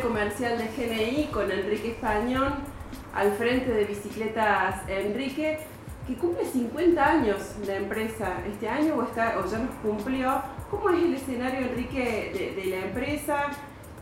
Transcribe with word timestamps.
comercial 0.00 0.58
de 0.58 0.68
GNI 0.68 1.28
con 1.32 1.50
Enrique 1.50 1.92
Español 1.92 2.52
al 3.14 3.32
frente 3.32 3.70
de 3.72 3.84
Bicicletas 3.84 4.88
Enrique, 4.88 5.58
que 6.06 6.14
cumple 6.16 6.44
50 6.44 7.04
años 7.04 7.38
la 7.66 7.76
empresa 7.76 8.42
este 8.46 8.68
año 8.68 8.96
o, 8.96 9.02
está, 9.04 9.38
o 9.38 9.50
ya 9.50 9.58
nos 9.58 9.74
cumplió. 9.76 10.42
¿Cómo 10.70 10.90
es 10.90 11.02
el 11.02 11.14
escenario, 11.14 11.60
Enrique, 11.60 12.54
de, 12.56 12.70
la 12.70 12.86
empresa? 12.86 13.46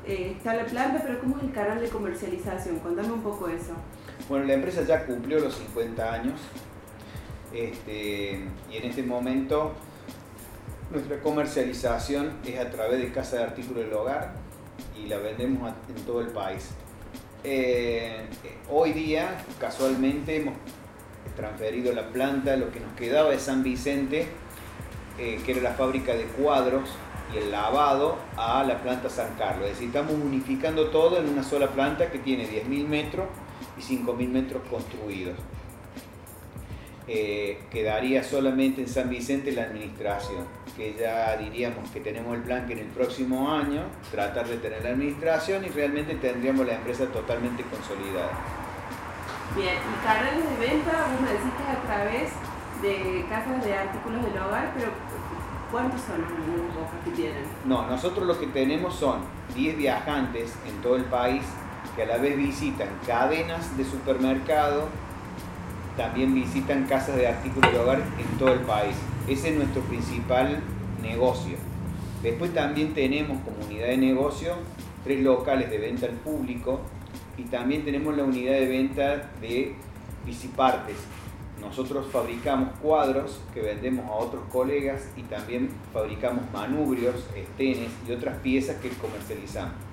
Eh, 0.07 0.35
está 0.37 0.55
la 0.55 0.65
planta, 0.65 1.03
pero 1.05 1.21
¿cómo 1.21 1.37
es 1.37 1.45
el 1.45 1.53
canal 1.53 1.81
de 1.81 1.89
comercialización? 1.89 2.79
Contame 2.81 3.13
un 3.13 3.23
poco 3.23 3.49
eso. 3.49 3.75
Bueno, 4.29 4.47
la 4.47 4.55
empresa 4.55 4.83
ya 4.83 5.05
cumplió 5.05 5.39
los 5.39 5.55
50 5.55 6.13
años 6.13 6.41
este, 7.53 8.45
y 8.71 8.77
en 8.77 8.85
este 8.85 9.03
momento 9.03 9.73
nuestra 10.91 11.21
comercialización 11.21 12.33
es 12.45 12.59
a 12.59 12.71
través 12.71 13.01
de 13.01 13.13
Casa 13.13 13.37
de 13.37 13.43
Artículos 13.45 13.85
del 13.85 13.93
Hogar 13.93 14.33
y 14.97 15.09
la 15.09 15.19
vendemos 15.19 15.73
en 15.89 16.03
todo 16.05 16.21
el 16.21 16.29
país. 16.29 16.71
Eh, 17.45 18.27
hoy 18.71 18.93
día, 18.93 19.45
casualmente, 19.59 20.37
hemos 20.37 20.55
transferido 21.37 21.93
la 21.93 22.09
planta, 22.09 22.57
lo 22.57 22.71
que 22.71 22.81
nos 22.81 22.93
quedaba 22.95 23.31
de 23.31 23.39
San 23.39 23.63
Vicente, 23.63 24.29
eh, 25.19 25.41
que 25.45 25.53
era 25.53 25.63
la 25.63 25.73
fábrica 25.73 26.15
de 26.15 26.25
cuadros 26.25 26.89
y 27.35 27.39
el 27.39 27.51
lavado, 27.51 28.17
a 28.37 28.63
la 28.65 28.81
planta 28.83 29.09
San 29.09 29.35
Carlos. 29.37 29.67
Es 29.67 29.73
decir, 29.73 29.89
estamos 29.89 30.13
unificando 30.13 30.89
todo 30.91 31.19
en 31.19 31.29
una 31.29 31.43
sola 31.43 31.69
planta 31.69 32.11
que 32.11 32.19
tiene 32.19 32.47
10.000 32.49 32.87
metros 32.87 33.27
y 33.77 33.81
5.000 33.81 34.29
metros 34.29 34.63
construidos. 34.69 35.37
Eh, 37.09 37.59
quedaría 37.71 38.23
solamente 38.23 38.81
en 38.81 38.89
San 38.89 39.11
Vicente 39.11 39.51
la 39.53 39.65
administración, 39.65 40.45
que 40.77 40.95
ya 40.95 41.37
diríamos 41.37 41.91
que 41.91 42.01
tenemos 42.01 42.37
el 42.37 42.43
plan 42.43 42.67
que 42.67 42.75
en 42.75 42.79
el 42.81 42.87
próximo 42.87 43.51
año 43.51 43.83
tratar 44.13 44.47
de 44.47 44.59
tener 44.59 44.85
la 44.85 44.91
administración 44.91 45.65
y 45.65 45.69
realmente 45.69 46.15
tendríamos 46.15 46.65
la 46.65 46.75
empresa 46.75 47.07
totalmente 47.07 47.65
consolidada. 47.65 48.31
Bien, 49.57 49.75
y 49.75 50.07
canales 50.07 50.45
de 50.49 50.67
venta, 50.67 51.07
vos 51.11 51.21
me 51.21 51.33
decís 51.33 51.53
que 51.59 51.73
a 51.73 51.83
través 51.83 52.31
de 52.83 53.25
casas 53.29 53.65
de 53.65 53.75
artículos 53.75 54.25
del 54.25 54.43
hogar, 54.43 54.73
pero 54.75 54.91
¿cuántos 55.71 56.01
son 56.03 56.21
los 56.21 57.05
que 57.05 57.11
tienen? 57.11 57.45
No, 57.65 57.87
nosotros 57.87 58.27
lo 58.27 58.39
que 58.39 58.47
tenemos 58.47 58.95
son 58.95 59.23
10 59.55 59.77
viajantes 59.77 60.55
en 60.67 60.81
todo 60.81 60.97
el 60.97 61.05
país 61.05 61.43
que 61.97 62.05
a 62.05 62.07
la 62.07 62.17
vez 62.17 62.37
visitan 62.37 62.89
cadenas 63.07 63.77
de 63.77 63.85
supermercado, 63.85 64.89
también 65.97 66.35
visitan 66.35 66.87
casas 66.87 67.17
de 67.17 67.29
artículos 67.29 67.73
de 67.73 67.79
hogar 67.79 67.99
en 67.99 68.39
todo 68.39 68.53
el 68.53 68.61
país. 68.61 68.95
Ese 69.29 69.51
es 69.51 69.57
nuestro 69.57 69.83
principal 69.83 70.61
negocio. 71.03 71.57
Después 72.23 72.55
también 72.55 72.95
tenemos 72.95 73.39
como 73.43 73.65
unidad 73.67 73.89
de 73.89 73.97
negocio 73.97 74.55
tres 75.05 75.21
locales 75.21 75.71
de 75.71 75.79
venta 75.79 76.07
al 76.07 76.13
público 76.13 76.81
y 77.37 77.43
también 77.45 77.85
tenemos 77.85 78.17
la 78.17 78.25
unidad 78.25 78.53
de 78.53 78.69
venta 78.69 79.31
de 79.41 79.75
bicipartes. 80.25 80.97
Nosotros 81.61 82.07
fabricamos 82.11 82.71
cuadros 82.81 83.41
que 83.55 83.61
vendemos 83.61 84.07
a 84.07 84.13
otros 84.15 84.43
colegas 84.51 85.09
y 85.17 85.23
también 85.23 85.71
fabricamos 85.93 86.45
manubrios, 86.53 87.15
estenes 87.37 87.91
y 88.09 88.13
otras 88.13 88.39
piezas 88.39 88.77
que 88.77 88.89
comercializamos. 88.91 89.92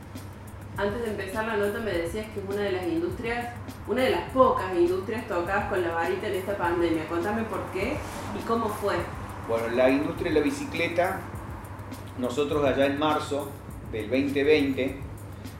Antes 0.80 1.02
de 1.02 1.10
empezar 1.10 1.46
la 1.46 1.58
nota 1.58 1.78
me 1.82 1.92
decías 1.92 2.26
que 2.28 2.40
es 2.40 2.46
una 2.48 2.62
de 2.62 2.72
las 2.72 2.88
industrias, 2.88 3.54
una 3.86 4.02
de 4.02 4.12
las 4.12 4.30
pocas 4.32 4.74
industrias 4.74 5.28
tocadas 5.28 5.66
con 5.66 5.82
la 5.82 5.94
varita 5.94 6.28
en 6.28 6.36
esta 6.36 6.56
pandemia. 6.56 7.06
Contame 7.10 7.44
por 7.44 7.60
qué 7.74 7.98
y 8.34 8.48
cómo 8.48 8.70
fue. 8.70 8.96
Bueno, 9.50 9.68
la 9.76 9.90
industria 9.90 10.32
de 10.32 10.40
la 10.40 10.46
bicicleta, 10.46 11.20
nosotros 12.18 12.64
allá 12.64 12.86
en 12.86 12.98
marzo 12.98 13.52
del 13.92 14.10
2020, 14.10 14.96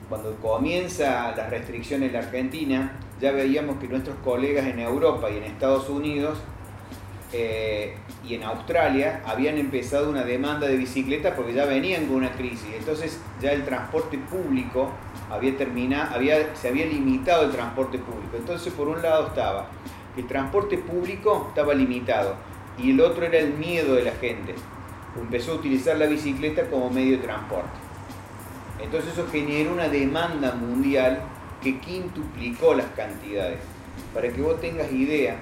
cuando 0.08 0.34
comienza 0.36 1.36
las 1.36 1.50
restricciones 1.50 2.06
en 2.06 2.12
la 2.14 2.20
Argentina, 2.20 2.92
ya 3.20 3.32
veíamos 3.32 3.76
que 3.76 3.88
nuestros 3.88 4.16
colegas 4.24 4.64
en 4.68 4.78
Europa 4.78 5.28
y 5.30 5.36
en 5.36 5.42
Estados 5.42 5.90
Unidos 5.90 6.38
eh, 7.32 7.94
y 8.26 8.34
en 8.34 8.42
Australia 8.42 9.22
habían 9.24 9.56
empezado 9.56 10.10
una 10.10 10.24
demanda 10.24 10.66
de 10.66 10.76
bicicleta 10.76 11.36
porque 11.36 11.52
ya 11.52 11.64
venían 11.66 12.06
con 12.06 12.16
una 12.16 12.32
crisis. 12.32 12.68
Entonces 12.76 13.20
ya 13.40 13.52
el 13.52 13.64
transporte 13.64 14.18
público 14.18 14.90
había 15.30 15.56
terminado, 15.56 16.14
había, 16.14 16.54
se 16.56 16.68
había 16.68 16.86
limitado 16.86 17.44
el 17.44 17.50
transporte 17.52 17.98
público. 17.98 18.36
Entonces 18.36 18.72
por 18.72 18.88
un 18.88 19.00
lado 19.00 19.28
estaba 19.28 19.68
el 20.16 20.26
transporte 20.26 20.76
público 20.78 21.46
estaba 21.48 21.72
limitado 21.72 22.34
y 22.76 22.90
el 22.90 23.00
otro 23.00 23.24
era 23.24 23.38
el 23.38 23.54
miedo 23.54 23.94
de 23.94 24.04
la 24.04 24.12
gente. 24.12 24.54
Empezó 25.16 25.52
a 25.52 25.54
utilizar 25.56 25.96
la 25.96 26.06
bicicleta 26.06 26.68
como 26.68 26.90
medio 26.90 27.16
de 27.16 27.22
transporte. 27.22 27.70
Entonces 28.82 29.12
eso 29.12 29.26
generó 29.30 29.72
una 29.72 29.88
demanda 29.88 30.52
mundial 30.54 31.20
que 31.62 31.78
quintuplicó 31.78 32.74
las 32.74 32.86
cantidades. 32.96 33.58
Para 34.14 34.30
que 34.30 34.40
vos 34.40 34.60
tengas 34.60 34.90
idea, 34.90 35.36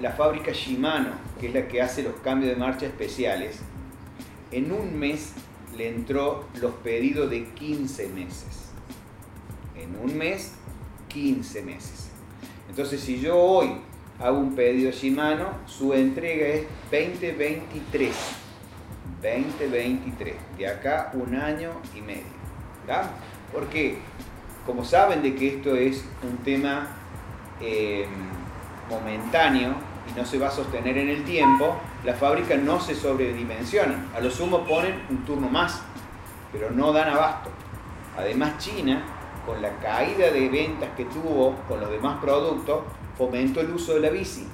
la 0.00 0.12
fábrica 0.12 0.52
Shimano, 0.52 1.10
que 1.40 1.48
es 1.48 1.54
la 1.54 1.66
que 1.66 1.82
hace 1.82 2.02
los 2.02 2.14
cambios 2.16 2.54
de 2.54 2.60
marcha 2.60 2.86
especiales, 2.86 3.60
en 4.52 4.70
un 4.70 4.98
mes 4.98 5.32
le 5.76 5.88
entró 5.88 6.44
los 6.60 6.72
pedidos 6.74 7.30
de 7.30 7.44
15 7.44 8.08
meses. 8.08 8.70
En 9.76 9.98
un 9.98 10.16
mes, 10.16 10.52
15 11.08 11.62
meses. 11.62 12.10
Entonces, 12.68 13.00
si 13.00 13.20
yo 13.20 13.36
hoy 13.38 13.76
hago 14.18 14.38
un 14.38 14.54
pedido 14.54 14.90
Shimano, 14.90 15.50
su 15.66 15.92
entrega 15.92 16.46
es 16.46 16.62
2023. 16.90 18.14
2023. 19.22 20.34
De 20.58 20.66
acá 20.66 21.10
un 21.14 21.34
año 21.34 21.72
y 21.94 22.00
medio. 22.00 22.36
Porque, 23.52 23.98
como 24.64 24.84
saben 24.84 25.22
de 25.22 25.34
que 25.34 25.56
esto 25.56 25.74
es 25.74 26.04
un 26.22 26.38
tema 26.38 26.88
eh, 27.60 28.06
momentáneo 28.88 29.74
y 30.08 30.18
no 30.18 30.24
se 30.24 30.38
va 30.38 30.48
a 30.48 30.50
sostener 30.50 30.96
en 30.98 31.08
el 31.08 31.24
tiempo, 31.24 31.76
las 32.04 32.18
fábricas 32.18 32.58
no 32.60 32.80
se 32.80 32.94
sobredimensionan. 32.94 34.08
A 34.14 34.20
lo 34.20 34.30
sumo 34.30 34.64
ponen 34.64 35.02
un 35.10 35.24
turno 35.24 35.48
más, 35.48 35.82
pero 36.52 36.70
no 36.70 36.92
dan 36.92 37.10
abasto. 37.10 37.50
Además, 38.16 38.58
China, 38.58 39.04
con 39.44 39.60
la 39.60 39.70
caída 39.78 40.30
de 40.30 40.48
ventas 40.48 40.90
que 40.96 41.04
tuvo 41.04 41.54
con 41.68 41.80
los 41.80 41.90
demás 41.90 42.18
productos, 42.20 42.84
fomentó 43.16 43.60
el 43.60 43.70
uso 43.70 43.94
de 43.94 44.00
la 44.00 44.10
bici. 44.10 44.46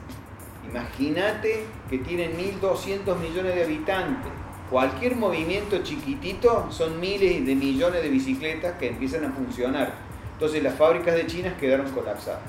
Imagínate 0.68 1.66
que 1.90 1.98
tienen 1.98 2.36
1.200 2.36 3.18
millones 3.18 3.54
de 3.54 3.64
habitantes. 3.64 4.32
Cualquier 4.70 5.16
movimiento 5.16 5.82
chiquitito 5.82 6.68
son 6.70 6.98
miles 6.98 7.44
de 7.44 7.54
millones 7.54 8.02
de 8.02 8.08
bicicletas 8.08 8.78
que 8.78 8.88
empiezan 8.88 9.24
a 9.26 9.32
funcionar. 9.32 9.92
Entonces 10.32 10.62
las 10.62 10.74
fábricas 10.74 11.14
de 11.14 11.26
China 11.26 11.54
quedaron 11.60 11.90
colapsadas. 11.90 12.40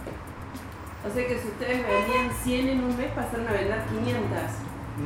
O 1.05 1.13
sea 1.13 1.27
que 1.27 1.37
si 1.37 1.47
ustedes 1.47 1.81
vendían 1.85 2.31
100 2.43 2.69
en 2.69 2.83
un 2.83 2.97
mes, 2.97 3.07
pasaron 3.13 3.47
a 3.47 3.51
vender 3.51 3.79
500. 3.89 4.21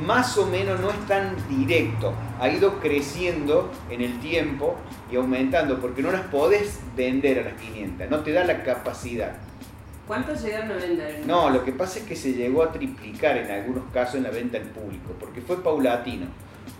Más 0.06 0.38
o 0.38 0.46
menos 0.46 0.78
no 0.80 0.90
es 0.90 1.06
tan 1.06 1.34
directo. 1.48 2.14
Ha 2.38 2.48
ido 2.48 2.78
creciendo 2.78 3.70
en 3.90 4.02
el 4.02 4.20
tiempo 4.20 4.76
y 5.10 5.16
aumentando, 5.16 5.80
porque 5.80 6.02
no 6.02 6.12
las 6.12 6.22
podés 6.22 6.78
vender 6.96 7.40
a 7.40 7.42
las 7.50 7.60
500, 7.60 8.10
no 8.10 8.20
te 8.20 8.32
da 8.32 8.44
la 8.44 8.62
capacidad. 8.62 9.32
¿Cuántos 10.06 10.42
llegaron 10.42 10.70
a 10.70 10.74
vender? 10.76 11.22
No, 11.26 11.50
lo 11.50 11.64
que 11.64 11.72
pasa 11.72 11.98
es 11.98 12.04
que 12.04 12.16
se 12.16 12.32
llegó 12.32 12.62
a 12.62 12.72
triplicar 12.72 13.36
en 13.36 13.50
algunos 13.50 13.84
casos 13.92 14.16
en 14.16 14.22
la 14.22 14.30
venta 14.30 14.56
al 14.56 14.64
público, 14.64 15.14
porque 15.18 15.40
fue 15.40 15.62
paulatino. 15.62 16.26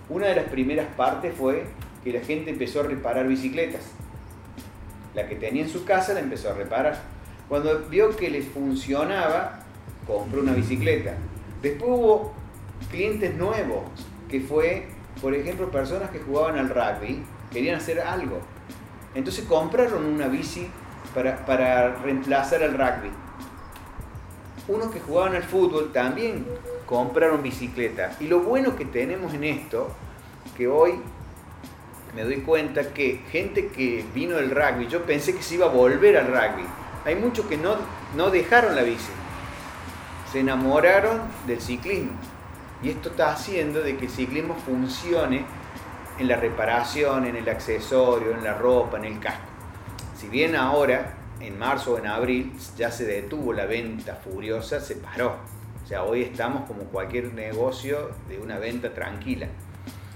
Una 0.09 0.28
de 0.28 0.37
las 0.37 0.47
primeras 0.47 0.87
partes 0.97 1.34
fue 1.37 1.65
que 2.05 2.12
la 2.12 2.21
gente 2.21 2.51
empezó 2.51 2.81
a 2.81 2.84
reparar 2.84 3.27
bicicletas. 3.27 3.83
La 5.15 5.27
que 5.28 5.34
tenía 5.34 5.62
en 5.62 5.69
su 5.69 5.84
casa 5.84 6.15
la 6.15 6.21
empezó 6.21 6.51
a 6.51 6.55
reparar 6.55 7.18
cuando 7.48 7.78
vio 7.88 8.14
que 8.14 8.28
les 8.28 8.47
funcionaba, 8.48 9.60
compró 10.06 10.42
una 10.42 10.53
bicicleta. 10.53 11.14
Después 11.62 11.91
hubo 11.91 12.32
clientes 12.91 13.34
nuevos, 13.34 13.84
que 14.28 14.41
fue, 14.41 14.86
por 15.22 15.34
ejemplo, 15.34 15.71
personas 15.71 16.10
que 16.10 16.18
jugaban 16.18 16.59
al 16.59 16.68
rugby, 16.68 17.22
querían 17.50 17.77
hacer 17.77 18.00
algo. 18.00 18.41
Entonces 19.15 19.47
compraron 19.47 20.04
una 20.04 20.28
bici 20.28 20.68
para, 21.15 21.47
para 21.47 21.97
reemplazar 21.97 22.62
al 22.62 22.72
rugby. 22.72 23.10
Unos 24.68 24.91
que 24.91 25.01
jugaban 25.01 25.34
al 25.34 25.44
fútbol 25.44 25.91
también 25.92 26.44
compraron 26.84 27.42
bicicleta. 27.42 28.15
Y 28.21 28.27
lo 28.27 28.41
bueno 28.41 28.77
que 28.77 28.84
tenemos 28.84 29.33
en 29.33 29.44
esto, 29.44 29.89
que 30.54 30.68
hoy 30.68 31.01
me 32.15 32.24
doy 32.24 32.41
cuenta 32.42 32.92
que 32.92 33.22
gente 33.30 33.68
que 33.68 34.04
vino 34.15 34.36
del 34.36 34.51
rugby, 34.51 34.86
yo 34.89 35.03
pensé 35.04 35.34
que 35.34 35.42
se 35.42 35.54
iba 35.54 35.66
a 35.66 35.71
volver 35.71 36.18
al 36.18 36.27
rugby 36.27 36.66
hay 37.04 37.15
muchos 37.15 37.47
que 37.47 37.56
no, 37.56 37.77
no 38.16 38.30
dejaron 38.30 38.74
la 38.77 38.83
bici, 38.83 39.10
se 40.33 40.41
enamoraron 40.41 41.22
del 41.47 41.60
ciclismo. 41.60 42.12
Y 42.83 42.91
esto 42.91 43.10
está 43.10 43.33
haciendo 43.33 43.80
de 43.80 43.97
que 43.97 44.06
el 44.06 44.10
ciclismo 44.10 44.54
funcione 44.54 45.45
en 46.18 46.28
la 46.28 46.36
reparación, 46.36 47.27
en 47.27 47.36
el 47.36 47.48
accesorio, 47.48 48.33
en 48.33 48.45
la 48.45 48.54
ropa, 48.54 48.98
en 48.98 49.04
el 49.04 49.21
casco. 49.21 49.42
Si 50.16 50.28
bien 50.28 50.54
ahora, 50.54 51.15
en 51.41 51.59
marzo 51.59 51.95
o 51.95 51.98
en 51.98 52.06
abril, 52.06 52.53
ya 52.77 52.91
se 52.91 53.04
detuvo 53.04 53.53
la 53.53 53.66
venta 53.66 54.16
furiosa, 54.16 54.80
se 54.80 54.97
paró. 54.97 55.36
O 55.84 55.86
sea, 55.86 56.03
hoy 56.04 56.22
estamos 56.22 56.66
como 56.66 56.83
cualquier 56.84 57.33
negocio 57.33 58.10
de 58.28 58.39
una 58.39 58.59
venta 58.59 58.92
tranquila. 58.92 59.47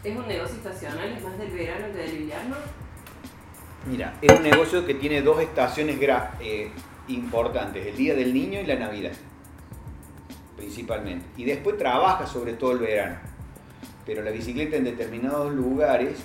¿Es 0.05 0.17
un 0.17 0.27
negocio 0.27 0.57
estacional? 0.57 1.13
¿Es 1.13 1.23
más 1.23 1.39
del 1.39 1.51
verano 1.51 1.87
que 1.93 1.99
del 1.99 2.21
invierno? 2.23 2.57
Mira, 3.85 4.15
es 4.23 4.33
un 4.33 4.45
negocio 4.45 4.87
que 4.87 4.95
tiene 4.95 5.23
dos 5.23 5.41
estaciones 5.41 5.99
eh, 6.41 6.71
importantes, 7.09 7.85
el 7.85 7.97
Día 7.97 8.15
del 8.15 8.33
Niño 8.33 8.61
y 8.61 8.67
la 8.67 8.77
Navidad, 8.77 9.11
principalmente. 10.57 11.27
Y 11.37 11.45
después 11.45 11.77
trabaja 11.77 12.27
sobre 12.27 12.53
todo 12.53 12.73
el 12.73 12.79
verano. 12.79 13.17
Pero 14.07 14.23
la 14.23 14.31
bicicleta 14.31 14.77
en 14.77 14.85
determinados 14.85 15.53
lugares 15.53 16.23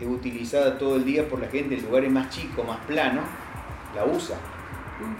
es 0.00 0.06
utilizada 0.06 0.78
todo 0.78 0.96
el 0.96 1.04
día 1.04 1.28
por 1.28 1.40
la 1.40 1.48
gente, 1.48 1.76
en 1.76 1.84
lugares 1.84 2.10
más 2.10 2.28
chicos, 2.30 2.66
más 2.66 2.78
planos, 2.86 3.24
la 3.94 4.04
usa. 4.04 4.36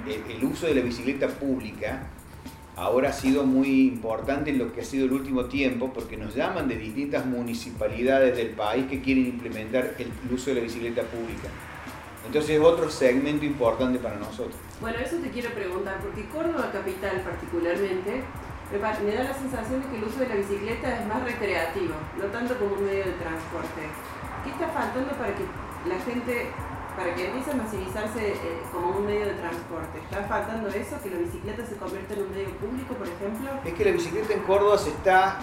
El, 0.08 0.44
uso 0.44 0.66
de 0.66 0.74
la 0.74 0.80
bicicleta 0.80 1.28
pública 1.28 2.08
ahora 2.74 3.10
ha 3.10 3.12
sido 3.12 3.44
muy 3.44 3.86
importante 3.86 4.50
en 4.50 4.58
lo 4.58 4.72
que 4.72 4.80
ha 4.80 4.84
sido 4.84 5.04
el 5.04 5.12
último 5.12 5.44
tiempo 5.44 5.92
porque 5.92 6.16
nos 6.16 6.34
llaman 6.34 6.66
de 6.66 6.76
distintas 6.76 7.26
municipalidades 7.26 8.36
del 8.36 8.50
país 8.50 8.86
que 8.86 9.00
quieren 9.00 9.26
implementar 9.26 9.94
el 9.98 10.10
uso 10.32 10.50
de 10.50 10.56
la 10.56 10.62
bicicleta 10.62 11.02
pública. 11.02 11.48
Entonces 12.26 12.58
es 12.58 12.61
otro 12.61 12.90
segmento 12.90 13.44
importante 13.44 13.99
para 13.99 14.17
nosotros. 14.17 14.55
Bueno, 14.81 14.99
eso 14.99 15.17
te 15.17 15.31
quiero 15.31 15.50
preguntar, 15.50 15.99
porque 16.02 16.28
Córdoba 16.28 16.70
Capital 16.73 17.23
particularmente 17.23 18.23
me 18.73 19.14
da 19.14 19.25
la 19.25 19.34
sensación 19.34 19.82
de 19.82 19.88
que 19.88 19.96
el 19.99 20.05
uso 20.05 20.19
de 20.20 20.28
la 20.28 20.34
bicicleta 20.34 20.99
es 20.99 21.06
más 21.06 21.23
recreativo, 21.23 21.94
no 22.19 22.25
tanto 22.26 22.58
como 22.58 22.75
un 22.75 22.84
medio 22.84 23.05
de 23.05 23.12
transporte. 23.12 23.82
¿Qué 24.43 24.50
está 24.50 24.69
faltando 24.69 25.12
para 25.14 25.34
que 25.34 25.44
la 25.88 25.99
gente, 26.02 26.50
para 26.96 27.14
que 27.14 27.26
empiece 27.26 27.50
a 27.52 27.55
masivizarse 27.55 28.32
eh, 28.32 28.62
como 28.73 28.99
un 28.99 29.06
medio 29.06 29.26
de 29.26 29.34
transporte? 29.34 29.99
¿Está 30.02 30.25
faltando 30.25 30.69
eso, 30.69 31.00
que 31.02 31.11
la 31.11 31.19
bicicleta 31.19 31.64
se 31.64 31.76
convierta 31.76 32.14
en 32.14 32.23
un 32.23 32.31
medio 32.31 32.50
público, 32.58 32.94
por 32.94 33.06
ejemplo? 33.06 33.50
Es 33.64 33.75
que 33.75 33.84
la 33.84 33.93
bicicleta 33.93 34.34
en 34.34 34.43
Córdoba 34.43 34.78
se 34.78 34.90
está 34.90 35.38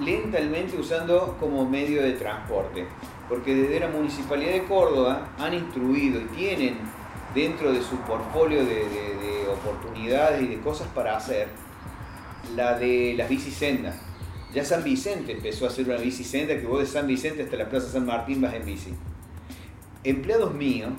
lentamente 0.00 0.76
usando 0.76 1.36
como 1.38 1.68
medio 1.68 2.02
de 2.02 2.12
transporte 2.12 2.86
porque 3.28 3.54
desde 3.54 3.80
la 3.80 3.88
Municipalidad 3.88 4.52
de 4.52 4.64
Córdoba 4.64 5.28
han 5.38 5.54
instruido 5.54 6.20
y 6.20 6.24
tienen 6.36 6.76
dentro 7.34 7.72
de 7.72 7.82
su 7.82 7.96
portfolio 7.98 8.64
de, 8.64 9.06
oportunidades 9.46 10.42
y 10.42 10.48
de 10.48 10.60
cosas 10.60 10.86
para 10.88 11.16
hacer 11.16 11.48
la 12.54 12.78
de 12.78 13.14
las 13.16 13.28
bicisendas. 13.28 13.96
Ya 14.52 14.64
San 14.64 14.84
Vicente 14.84 15.32
empezó 15.32 15.64
a 15.64 15.68
hacer 15.68 15.86
una 15.86 15.96
bicisenda 15.96 16.54
que 16.54 16.66
vos 16.66 16.80
de 16.80 16.86
San 16.86 17.06
Vicente 17.06 17.42
hasta 17.42 17.56
la 17.56 17.68
Plaza 17.68 17.88
San 17.88 18.06
Martín 18.06 18.40
vas 18.40 18.54
en 18.54 18.64
bici. 18.64 18.92
Empleados 20.04 20.52
míos 20.52 20.92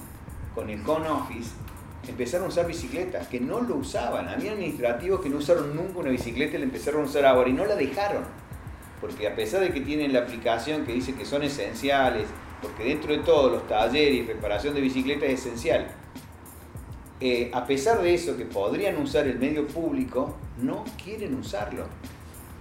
con 0.56 0.70
el 0.70 0.82
Con 0.82 1.06
Office 1.06 1.52
empezaron 2.08 2.48
a 2.48 2.50
usar 2.50 2.68
bicicletas 2.68 3.28
que 3.28 3.40
no 3.40 3.62
lo 3.62 3.76
usaban. 3.76 4.28
Había 4.28 4.54
administrativos 4.54 5.22
que 5.22 5.30
no 5.30 5.38
usaron 5.38 5.76
nunca 5.76 6.00
una 6.00 6.10
bicicleta 6.10 6.56
y 6.56 6.60
la 6.60 6.66
empezaron 6.66 7.02
a 7.02 7.06
usar 7.06 7.26
ahora 7.26 7.50
y 7.50 7.54
no 7.54 7.66
la 7.66 7.76
dejaron 7.76 8.24
porque 9.00 9.28
a 9.28 9.36
pesar 9.36 9.62
de 9.62 9.72
que 9.72 9.82
tienen 9.82 10.14
la 10.14 10.20
aplicación 10.20 10.86
que 10.86 10.94
dice 10.94 11.14
que 11.14 11.26
son 11.26 11.44
esenciales, 11.44 12.28
porque 12.62 12.86
dentro 12.86 13.12
de 13.12 13.20
todos 13.20 13.52
los 13.52 13.68
talleres 13.68 14.16
y 14.16 14.24
reparación 14.24 14.74
de 14.74 14.82
bicicletas 14.82 15.30
es 15.30 15.46
esencial, 15.46 15.88
eh, 17.20 17.50
a 17.54 17.66
pesar 17.66 18.02
de 18.02 18.14
eso 18.14 18.38
que 18.38 18.46
podrían 18.46 18.98
usar 18.98 19.28
el 19.28 19.40
medio 19.40 19.68
público, 19.68 20.36
no 20.62 20.84
quieren 21.04 21.36
usarlo. 21.36 21.86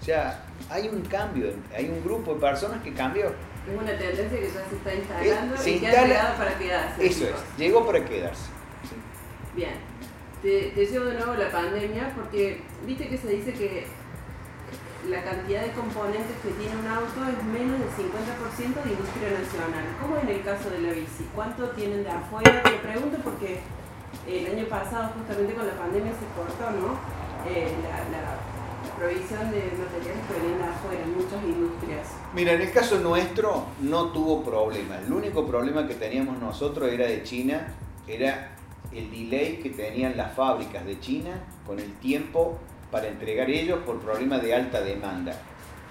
O 0.01 0.05
sea, 0.05 0.45
hay 0.71 0.89
un 0.89 1.03
cambio, 1.03 1.53
hay 1.75 1.89
un 1.89 2.03
grupo 2.03 2.35
de 2.35 2.41
personas 2.41 2.83
que 2.83 2.93
cambió. 2.93 3.27
Es 3.27 3.75
una 3.77 3.99
tendencia 3.99 4.39
que 4.39 4.47
ya 4.47 4.69
se 4.69 4.77
está 4.77 4.95
instalando 4.95 5.55
eh, 5.57 5.71
y 5.71 5.79
que 5.81 5.89
ha 5.89 6.07
llegado 6.07 6.37
para 6.37 6.59
quedarse. 6.59 7.07
Eso 7.07 7.25
es, 7.25 7.59
llegó 7.59 7.85
para 7.85 8.05
quedarse. 8.05 8.45
Bien, 9.55 9.73
te, 10.43 10.73
te 10.75 10.87
llevo 10.87 11.07
de 11.07 11.15
nuevo 11.15 11.35
la 11.35 11.51
pandemia 11.51 12.13
porque 12.15 12.61
viste 12.87 13.09
que 13.09 13.19
se 13.19 13.29
dice 13.29 13.53
que 13.53 13.87
la 15.09 15.23
cantidad 15.23 15.63
de 15.63 15.73
componentes 15.73 16.37
que 16.43 16.51
tiene 16.59 16.75
un 16.77 16.87
auto 16.87 17.23
es 17.23 17.39
menos 17.45 17.79
del 17.79 17.91
50% 17.91 18.83
de 18.83 18.91
industria 18.91 19.31
nacional. 19.39 19.87
¿Cómo 20.03 20.17
en 20.19 20.29
el 20.29 20.43
caso 20.43 20.71
de 20.71 20.81
la 20.81 20.91
bici? 20.91 21.27
¿Cuánto 21.35 21.71
tienen 21.71 22.03
de 22.03 22.11
afuera? 22.11 22.63
Te 22.63 22.79
pregunto 22.83 23.19
porque 23.23 23.61
el 24.27 24.47
año 24.47 24.67
pasado, 24.67 25.13
justamente 25.17 25.55
con 25.55 25.67
la 25.67 25.75
pandemia, 25.75 26.13
se 26.13 26.27
cortó 26.35 26.71
¿no? 26.75 26.99
Eh, 27.49 27.71
la, 28.11 28.57
provisión 28.97 29.51
de 29.51 29.61
materiales 29.77 30.25
que 30.27 30.41
venían 30.41 30.59
de 30.59 30.65
afuera 30.65 31.03
en 31.03 31.15
muchas 31.15 31.45
industrias. 31.45 32.09
Mira, 32.35 32.53
en 32.53 32.63
el 32.63 32.73
caso 32.73 32.99
nuestro 32.99 33.67
no 33.81 34.07
tuvo 34.07 34.43
problemas. 34.43 35.03
El 35.05 35.13
único 35.13 35.47
problema 35.47 35.87
que 35.87 35.95
teníamos 35.95 36.39
nosotros 36.39 36.91
era 36.91 37.07
de 37.07 37.23
China, 37.23 37.75
era 38.09 38.57
el 38.93 39.11
delay 39.11 39.59
que 39.59 39.69
tenían 39.69 40.17
las 40.17 40.35
fábricas 40.35 40.87
de 40.87 40.99
China 40.99 41.43
con 41.67 41.79
el 41.79 41.93
tiempo 41.97 42.59
para 42.91 43.09
entregar 43.09 43.51
ellos 43.51 43.81
por 43.85 44.01
problemas 44.01 44.43
de 44.43 44.55
alta 44.55 44.81
demanda. 44.81 45.41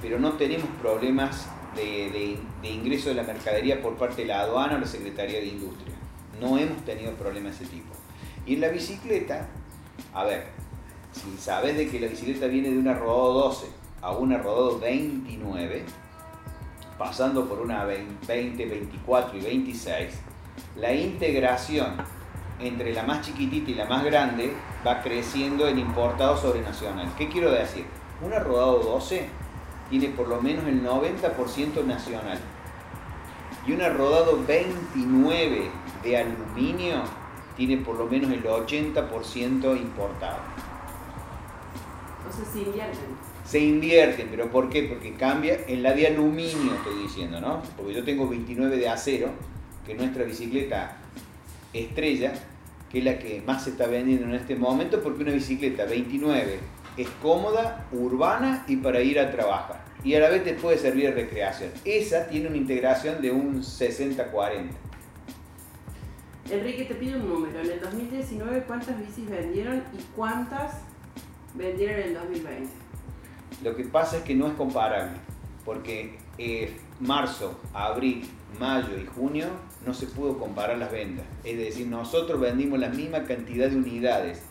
Pero 0.01 0.19
no 0.19 0.33
tenemos 0.33 0.67
problemas 0.81 1.47
de, 1.75 2.37
ingreso 2.63 3.09
de 3.09 3.15
la 3.15 3.23
mercadería 3.23 3.81
por 3.81 3.95
parte 3.95 4.21
de 4.21 4.29
la 4.29 4.41
aduana 4.41 4.75
o 4.75 4.79
la 4.79 4.87
Secretaría 4.87 5.39
de 5.39 5.47
Industria. 5.47 5.95
No 6.39 6.57
hemos 6.57 6.83
tenido 6.85 7.11
problemas 7.13 7.59
de 7.59 7.65
ese 7.65 7.73
tipo. 7.73 7.93
Y 8.45 8.55
en 8.55 8.61
la 8.61 8.69
bicicleta, 8.69 9.47
a 10.13 10.23
ver, 10.23 10.47
si 11.11 11.37
sabes 11.41 11.77
de 11.77 11.89
que 11.89 11.99
la 11.99 12.07
bicicleta 12.07 12.47
viene 12.47 12.69
de 12.69 12.77
una 12.77 12.93
rodado 12.93 13.33
12 13.45 13.67
a 14.01 14.11
una 14.11 14.37
rodado 14.37 14.79
29, 14.79 15.83
pasando 16.97 17.47
por 17.47 17.59
una 17.59 17.85
20, 17.85 18.65
24 18.65 19.37
y 19.37 19.41
26, 19.41 20.09
la 20.77 20.93
integración 20.93 21.95
entre 22.59 22.93
la 22.93 23.03
más 23.03 23.21
chiquitita 23.21 23.71
y 23.71 23.75
la 23.75 23.85
más 23.85 24.03
grande 24.03 24.53
va 24.85 25.01
creciendo 25.01 25.67
en 25.67 25.79
importado 25.79 26.37
sobre 26.37 26.61
nacional. 26.61 27.11
¿Qué 27.17 27.27
quiero 27.27 27.51
decir? 27.51 27.85
Una 28.21 28.39
rodado 28.39 28.79
12 28.79 29.27
tiene 29.89 30.09
por 30.09 30.27
lo 30.27 30.41
menos 30.41 30.65
el 30.65 30.83
90% 30.83 31.83
nacional 31.85 32.39
y 33.67 33.71
una 33.71 33.89
rodado 33.89 34.43
29 34.45 35.69
de 36.03 36.17
aluminio 36.17 37.03
tiene 37.57 37.77
por 37.77 37.97
lo 37.97 38.05
menos 38.05 38.31
el 38.31 38.43
80% 38.43 39.77
importado. 39.77 40.39
Entonces 42.17 42.47
se 42.51 42.59
invierten. 42.61 43.25
Se 43.45 43.59
invierten, 43.59 44.27
pero 44.29 44.49
¿por 44.49 44.69
qué? 44.69 44.83
Porque 44.83 45.13
cambia 45.13 45.59
en 45.67 45.83
la 45.83 45.93
de 45.93 46.07
aluminio, 46.07 46.73
estoy 46.73 47.03
diciendo, 47.03 47.39
¿no? 47.39 47.61
Porque 47.77 47.93
yo 47.93 48.03
tengo 48.03 48.27
29 48.27 48.77
de 48.77 48.89
acero, 48.89 49.29
que 49.85 49.93
nuestra 49.93 50.23
bicicleta 50.23 50.97
estrella, 51.79 52.33
que 52.89 52.99
es 52.99 53.05
la 53.05 53.19
que 53.19 53.41
más 53.45 53.63
se 53.63 53.71
está 53.71 53.87
vendiendo 53.87 54.25
en 54.25 54.35
este 54.35 54.55
momento, 54.55 55.01
porque 55.01 55.23
una 55.23 55.33
bicicleta 55.33 55.85
29 55.85 56.59
es 56.97 57.09
cómoda, 57.21 57.87
urbana 57.91 58.63
y 58.67 58.77
para 58.77 59.01
ir 59.01 59.19
a 59.19 59.31
trabajar. 59.31 59.83
Y 60.03 60.13
a 60.15 60.19
la 60.19 60.29
vez 60.29 60.43
te 60.43 60.53
puede 60.53 60.77
servir 60.77 61.05
de 61.05 61.23
recreación. 61.23 61.71
Esa 61.83 62.27
tiene 62.27 62.47
una 62.47 62.57
integración 62.57 63.21
de 63.21 63.31
un 63.31 63.61
60-40. 63.61 64.69
Enrique, 66.51 66.85
te 66.85 66.93
pido 66.93 67.17
un 67.19 67.27
número. 67.27 67.59
En 67.59 67.71
el 67.71 67.79
2019, 67.79 68.63
¿cuántas 68.67 68.99
bicis 68.99 69.27
vendieron 69.27 69.83
y 69.97 70.01
cuántas 70.15 70.81
vendieron 71.55 72.01
en 72.01 72.07
el 72.09 72.13
2020? 72.13 72.69
Lo 73.63 73.75
que 73.75 73.83
pasa 73.85 74.17
es 74.17 74.23
que 74.23 74.35
no 74.35 74.47
es 74.47 74.53
comparable, 74.53 75.17
porque 75.65 76.17
eh, 76.37 76.77
marzo, 76.99 77.59
abril, 77.73 78.23
mayo 78.59 78.97
y 78.97 79.05
junio 79.05 79.47
no 79.85 79.93
se 79.93 80.07
pudo 80.07 80.37
comparar 80.37 80.77
las 80.77 80.91
ventas. 80.91 81.25
Es 81.43 81.57
decir, 81.57 81.87
nosotros 81.87 82.39
vendimos 82.39 82.79
la 82.79 82.89
misma 82.89 83.23
cantidad 83.23 83.69
de 83.69 83.75
unidades 83.75 84.41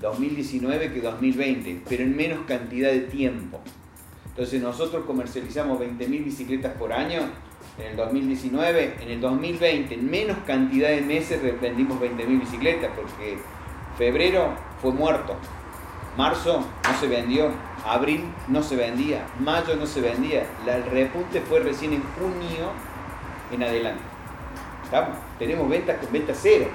2019 0.00 0.92
que 0.92 1.00
2020, 1.00 1.82
pero 1.88 2.02
en 2.02 2.16
menos 2.16 2.40
cantidad 2.46 2.90
de 2.90 3.00
tiempo. 3.00 3.60
Entonces 4.26 4.62
nosotros 4.62 5.04
comercializamos 5.04 5.78
20.000 5.80 6.24
bicicletas 6.24 6.72
por 6.74 6.92
año 6.92 7.20
en 7.78 7.86
el 7.90 7.96
2019, 7.96 8.96
en 9.00 9.10
el 9.10 9.20
2020 9.20 9.94
en 9.94 10.10
menos 10.10 10.38
cantidad 10.46 10.88
de 10.88 11.02
meses 11.02 11.40
vendimos 11.60 12.00
20.000 12.00 12.40
bicicletas 12.40 12.90
porque 12.96 13.38
febrero 13.98 14.54
fue 14.80 14.92
muerto, 14.92 15.36
marzo 16.16 16.64
se 17.00 17.08
vendió, 17.08 17.50
abril 17.86 18.24
no 18.48 18.62
se 18.62 18.76
vendía, 18.76 19.26
mayo 19.40 19.74
no 19.76 19.86
se 19.86 20.02
vendía, 20.02 20.46
el 20.66 20.84
repunte 20.84 21.40
fue 21.40 21.60
recién 21.60 21.94
en 21.94 22.02
junio 22.02 22.70
en 23.50 23.62
adelante. 23.62 24.02
Tenemos 25.38 25.68
ventas 25.68 25.98
con 25.98 26.12
venta 26.12 26.34
cero. 26.34 26.66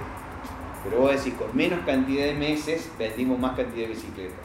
Pero 0.83 1.01
vos 1.01 1.11
decís, 1.11 1.33
con 1.33 1.55
menos 1.55 1.79
cantidad 1.85 2.25
de 2.25 2.33
meses 2.33 2.91
vendimos 2.97 3.39
más 3.39 3.55
cantidad 3.55 3.87
de 3.87 3.93
bicicletas. 3.93 4.37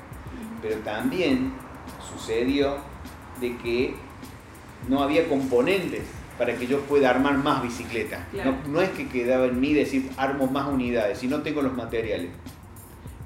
Pero 0.63 0.77
también 0.77 1.53
sucedió 2.13 2.77
de 3.41 3.57
que 3.59 3.95
no 4.89 5.03
había 5.03 5.29
componentes 5.29 6.03
para 6.39 6.55
que 6.57 6.67
yo 6.67 6.81
pueda 6.81 7.11
armar 7.11 7.37
más 7.37 7.63
bicicletas. 7.63 8.21
No, 8.69 8.81
es 8.81 8.91
que 8.91 9.09
quedaba 9.09 9.47
en 9.47 9.61
mí 9.61 9.75
decir 9.75 10.11
armo 10.17 10.47
más 10.47 10.69
unidades, 10.69 11.19
si 11.19 11.29
no 11.29 11.43
tengo 11.43 11.63
los 11.63 11.75
materiales. 11.75 12.31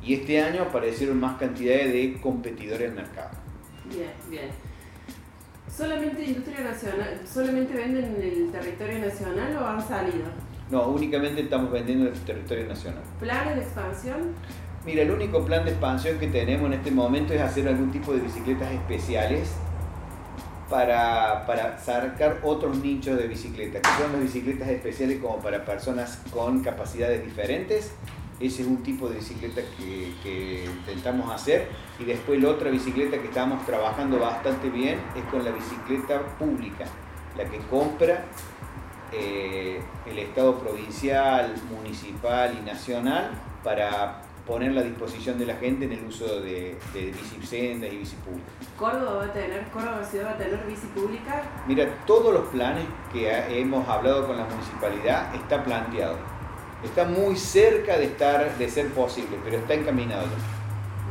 Y 0.04 0.14
este 0.14 0.40
año 0.40 0.62
aparecieron 0.62 1.18
más 1.18 1.38
cantidades 1.38 1.92
de 1.92 2.20
competidores 2.20 2.82
en 2.82 2.90
el 2.90 2.96
mercado. 2.96 3.30
Bien, 3.88 4.10
bien. 4.28 4.50
¿Solamente 5.74 6.22
industria 6.22 6.60
nacional, 6.60 7.20
solamente 7.26 7.74
venden 7.74 8.04
en 8.04 8.22
el 8.22 8.50
territorio 8.52 8.98
nacional 8.98 9.56
o 9.56 9.66
han 9.66 9.86
salido? 9.86 10.26
No, 10.70 10.88
únicamente 10.88 11.42
estamos 11.42 11.72
vendiendo 11.72 12.06
en 12.06 12.14
el 12.14 12.20
territorio 12.20 12.66
nacional. 12.66 13.02
¿Planes 13.18 13.56
de 13.56 13.62
expansión? 13.62 14.18
Mira, 14.84 15.02
el 15.02 15.10
único 15.10 15.44
plan 15.44 15.64
de 15.64 15.70
expansión 15.70 16.18
que 16.18 16.28
tenemos 16.28 16.66
en 16.66 16.74
este 16.74 16.90
momento 16.90 17.32
es 17.32 17.40
hacer 17.40 17.66
algún 17.66 17.90
tipo 17.90 18.12
de 18.12 18.20
bicicletas 18.20 18.70
especiales 18.72 19.50
para, 20.68 21.46
para 21.46 21.78
sacar 21.78 22.40
otros 22.42 22.76
nichos 22.78 23.18
de 23.18 23.26
bicicletas, 23.26 23.80
que 23.80 24.02
son 24.02 24.12
las 24.12 24.20
bicicletas 24.20 24.68
especiales 24.68 25.18
como 25.20 25.38
para 25.38 25.64
personas 25.64 26.20
con 26.30 26.62
capacidades 26.62 27.24
diferentes. 27.24 27.92
Ese 28.44 28.60
es 28.62 28.68
un 28.68 28.82
tipo 28.82 29.08
de 29.08 29.16
bicicleta 29.16 29.62
que, 29.76 30.12
que 30.22 30.66
intentamos 30.66 31.30
hacer. 31.32 31.68
Y 31.98 32.04
después 32.04 32.42
la 32.42 32.50
otra 32.50 32.70
bicicleta 32.70 33.18
que 33.18 33.28
estamos 33.28 33.64
trabajando 33.64 34.18
bastante 34.18 34.68
bien 34.68 35.00
es 35.16 35.24
con 35.30 35.42
la 35.44 35.50
bicicleta 35.50 36.20
pública, 36.38 36.84
la 37.38 37.44
que 37.44 37.58
compra 37.70 38.26
eh, 39.12 39.80
el 40.06 40.18
Estado 40.18 40.58
provincial, 40.58 41.54
municipal 41.70 42.54
y 42.60 42.66
nacional 42.66 43.30
para 43.62 44.20
ponerla 44.46 44.82
a 44.82 44.84
disposición 44.84 45.38
de 45.38 45.46
la 45.46 45.54
gente 45.54 45.86
en 45.86 45.92
el 45.92 46.04
uso 46.04 46.40
de, 46.40 46.76
de 46.92 47.12
bicisendas 47.12 47.90
y 47.90 47.96
bici 47.96 48.16
pública. 48.16 48.50
¿Córdoba 48.78 49.14
va 49.14 49.24
a 49.24 49.32
tener, 49.32 49.64
Córdoba 49.70 50.04
ciudad 50.04 50.26
va 50.26 50.30
a 50.32 50.36
tener 50.36 50.66
bici 50.66 50.86
pública? 50.88 51.42
Mira, 51.66 51.86
todos 52.06 52.34
los 52.34 52.48
planes 52.48 52.84
que 53.10 53.58
hemos 53.58 53.88
hablado 53.88 54.26
con 54.26 54.36
la 54.36 54.44
municipalidad 54.44 55.34
está 55.34 55.64
planteado. 55.64 56.18
Está 56.84 57.04
muy 57.04 57.36
cerca 57.36 57.98
de 57.98 58.04
estar, 58.04 58.56
de 58.58 58.68
ser 58.68 58.88
posible, 58.90 59.36
pero 59.42 59.58
está 59.58 59.74
encaminado. 59.74 60.26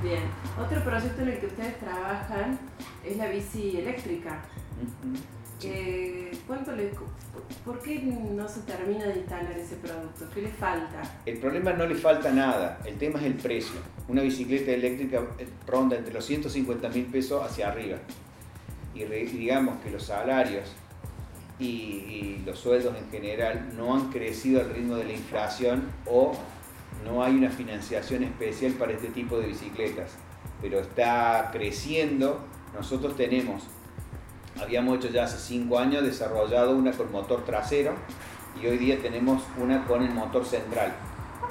Bien. 0.01 0.24
Otro 0.60 0.84
proyecto 0.84 1.22
en 1.22 1.30
el 1.30 1.39
que 1.39 1.48
ustedes 1.48 1.80
trabajan 1.80 2.60
es 3.03 3.18
la 3.18 3.27
bici 3.27 3.77
eléctrica. 3.77 4.42
Eh, 5.63 6.32
¿cuánto 6.46 6.74
le, 6.74 6.92
¿Por 7.63 7.80
qué 7.80 8.00
no 8.01 8.48
se 8.48 8.62
termina 8.62 9.06
de 9.06 9.20
instalar 9.20 9.58
ese 9.58 9.75
producto? 9.77 10.25
¿Qué 10.34 10.42
le 10.42 10.50
falta? 10.50 11.01
El 11.25 11.38
problema 11.38 11.72
no 11.74 11.86
le 11.86 11.96
falta 11.96 12.32
nada, 12.32 12.80
el 12.86 12.98
tema 12.98 13.20
es 13.20 13.25
el 13.25 13.36
precio. 13.36 13.80
Una 14.10 14.22
bicicleta 14.22 14.72
eléctrica 14.72 15.22
eh, 15.39 15.48
ronda 15.65 15.96
entre 15.96 16.13
los 16.13 16.25
150 16.25 16.89
mil 16.89 17.06
pesos 17.06 17.42
hacia 17.44 17.70
arriba. 17.70 17.98
Y 18.94 19.06
digamos 19.06 19.82
que 19.82 19.89
los 19.89 20.03
salarios 20.03 20.70
y, 21.63 21.67
y, 21.67 22.43
los 22.46 22.60
sueldos 22.60 22.93
en 22.98 23.10
general 23.10 23.72
no 23.77 23.96
han 23.96 24.10
crecido 24.12 24.62
al 24.62 24.70
ritmo 24.70 24.96
de 24.96 25.05
la 25.05 25.13
inflación 25.13 25.89
o 26.05 26.34
no 27.05 27.24
hay 27.24 27.36
una 27.36 27.50
financiación 27.50 28.24
especial 28.24 28.74
para 28.74 28.91
este 28.91 29.08
tipo 29.08 29.39
de 29.39 29.48
bicicletas. 29.48 30.12
Pero 30.62 30.79
está 30.79 31.50
creciendo. 31.51 32.39
Nosotros 32.74 33.15
tenemos 33.15 33.63
habíamos 34.62 34.98
hecho 34.98 35.10
ya 35.10 35.24
hace 35.24 35.38
cinco 35.38 35.79
años, 35.79 36.03
desarrollado 36.03 36.75
una 36.75 36.91
con 36.91 37.12
motor 37.12 37.43
trasero 37.46 37.93
y 38.62 38.67
hoy 38.67 38.77
día 38.77 39.01
tenemos 39.01 39.41
una 39.58 39.86
con 39.86 40.03
el 40.03 40.12
motor 40.12 40.46
central. 40.46 40.93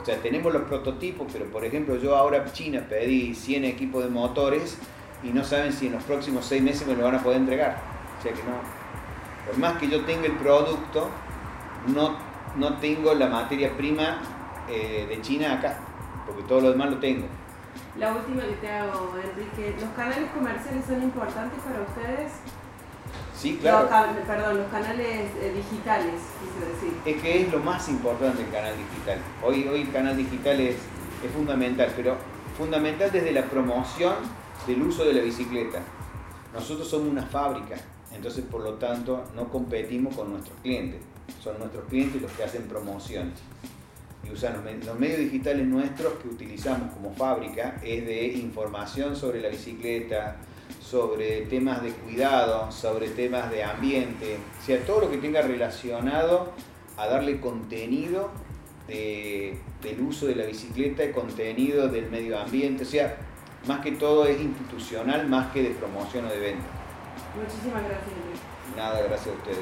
O 0.00 0.04
sea, 0.04 0.16
tenemos 0.18 0.52
los 0.52 0.62
prototipos, 0.62 1.28
pero 1.32 1.46
por 1.46 1.64
ejemplo 1.64 1.96
yo 1.96 2.16
ahora 2.16 2.52
China 2.52 2.84
pedí 2.88 3.34
100 3.34 3.64
equipos 3.64 4.04
de 4.04 4.10
motores 4.10 4.78
y 5.22 5.28
no 5.28 5.44
saben 5.44 5.72
si 5.72 5.86
en 5.86 5.92
los 5.92 6.02
próximos 6.04 6.44
seis 6.44 6.62
meses 6.62 6.86
me 6.86 6.94
lo 6.94 7.04
van 7.04 7.16
a 7.16 7.22
poder 7.22 7.38
entregar. 7.38 7.78
O 8.18 8.22
sea 8.22 8.32
que 8.32 8.42
no, 8.42 8.81
por 9.46 9.58
más 9.58 9.78
que 9.78 9.88
yo 9.88 10.04
tenga 10.04 10.26
el 10.26 10.32
producto, 10.32 11.08
no, 11.88 12.16
no 12.56 12.74
tengo 12.78 13.14
la 13.14 13.28
materia 13.28 13.76
prima 13.76 14.20
eh, 14.68 15.06
de 15.08 15.20
China 15.22 15.54
acá, 15.54 15.78
porque 16.26 16.42
todo 16.44 16.60
lo 16.60 16.70
demás 16.70 16.90
lo 16.90 16.98
tengo. 16.98 17.26
La 17.98 18.12
última 18.14 18.42
que 18.42 18.54
te 18.54 18.70
hago, 18.70 19.14
Enrique, 19.16 19.74
¿los 19.80 19.90
canales 19.90 20.30
comerciales 20.30 20.84
son 20.86 21.02
importantes 21.02 21.58
para 21.62 21.82
ustedes? 21.82 22.32
Sí, 23.36 23.58
claro. 23.60 23.88
perdón, 24.26 24.58
los 24.58 24.68
canales 24.68 25.30
eh, 25.40 25.52
digitales, 25.54 26.14
quise 26.40 26.72
decir. 26.72 27.00
Es 27.04 27.22
que 27.22 27.42
es 27.42 27.52
lo 27.52 27.58
más 27.58 27.88
importante 27.88 28.42
el 28.42 28.50
canal 28.50 28.74
digital. 28.76 29.18
Hoy, 29.42 29.66
hoy 29.68 29.82
el 29.82 29.92
canal 29.92 30.16
digital 30.16 30.60
es, 30.60 30.76
es 30.76 31.32
fundamental, 31.34 31.92
pero 31.96 32.16
fundamental 32.56 33.10
desde 33.10 33.32
la 33.32 33.42
promoción 33.42 34.14
del 34.66 34.82
uso 34.82 35.04
de 35.04 35.14
la 35.14 35.22
bicicleta. 35.22 35.80
Nosotros 36.54 36.88
somos 36.88 37.08
una 37.08 37.22
fábrica, 37.22 37.76
entonces 38.14 38.44
por 38.50 38.62
lo 38.62 38.74
tanto 38.74 39.24
no 39.34 39.48
competimos 39.48 40.16
con 40.16 40.30
nuestros 40.30 40.58
clientes. 40.60 41.00
Son 41.42 41.58
nuestros 41.58 41.84
clientes 41.86 42.20
los 42.20 42.30
que 42.32 42.44
hacen 42.44 42.62
promociones. 42.64 43.34
Y 44.24 44.30
usan 44.30 44.54
los, 44.86 44.98
medios 44.98 45.18
digitales 45.18 45.66
nuestros 45.66 46.14
que 46.14 46.28
utilizamos 46.28 46.92
como 46.92 47.12
fábrica 47.12 47.80
es 47.82 48.06
de 48.06 48.26
información 48.28 49.16
sobre 49.16 49.40
la 49.40 49.48
bicicleta, 49.48 50.36
sobre 50.80 51.42
temas 51.42 51.82
de 51.82 51.90
cuidado, 51.90 52.70
sobre 52.70 53.08
temas 53.08 53.50
de 53.50 53.64
ambiente, 53.64 54.38
o 54.60 54.64
sea, 54.64 54.84
todo 54.84 55.02
lo 55.02 55.10
que 55.10 55.18
tenga 55.18 55.42
relacionado 55.42 56.52
a 56.96 57.06
darle 57.08 57.40
contenido 57.40 58.30
del 58.86 60.00
uso 60.00 60.26
de 60.26 60.36
la 60.36 60.44
bicicleta, 60.44 61.10
contenido 61.12 61.88
del 61.88 62.10
medio 62.10 62.38
ambiente, 62.38 62.84
o 62.84 62.86
sea, 62.86 63.16
más 63.66 63.80
que 63.80 63.92
todo 63.92 64.26
es 64.26 64.40
institucional, 64.40 65.28
más 65.28 65.52
que 65.52 65.62
de 65.62 65.70
promoción 65.70 66.26
o 66.26 66.28
de 66.28 66.38
venta. 66.38 66.81
Muchísimas 67.34 67.82
gracias. 67.84 68.76
Nada, 68.76 69.02
gracias 69.02 69.34
a 69.34 69.38
ustedes. 69.38 69.58